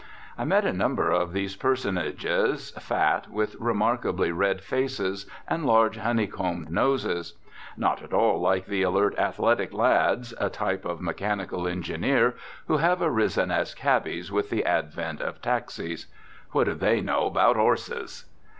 I 0.35 0.45
met 0.45 0.65
a 0.65 0.73
number 0.73 1.11
of 1.11 1.31
these 1.31 1.55
personages, 1.55 2.71
fat, 2.79 3.29
with 3.29 3.55
remarkably 3.59 4.31
red 4.31 4.59
faces 4.61 5.27
and 5.47 5.63
large 5.63 5.97
honeycombed 5.97 6.71
noses. 6.71 7.33
Not 7.77 8.01
at 8.01 8.11
all 8.11 8.39
like 8.41 8.65
the 8.65 8.81
alert, 8.81 9.13
athletic 9.19 9.71
lads, 9.73 10.33
a 10.39 10.49
type 10.49 10.85
of 10.85 11.01
mechanical 11.01 11.67
engineer, 11.67 12.33
who 12.65 12.77
have 12.77 12.99
arisen 12.99 13.51
as 13.51 13.75
cabbies 13.75 14.31
with 14.31 14.49
the 14.49 14.65
advent 14.65 15.21
of 15.21 15.39
taxis. 15.39 16.07
What 16.49 16.63
do 16.63 16.73
they 16.73 17.01
know 17.01 17.27
about 17.27 17.55
'orses? 17.55 18.25